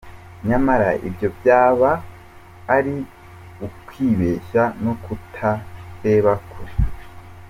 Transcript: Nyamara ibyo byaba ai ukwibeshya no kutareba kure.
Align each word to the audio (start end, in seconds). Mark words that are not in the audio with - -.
Nyamara 0.47 0.89
ibyo 1.07 1.27
byaba 1.37 1.89
ai 2.75 2.95
ukwibeshya 3.67 4.63
no 4.83 4.93
kutareba 5.03 6.33
kure. 6.49 6.75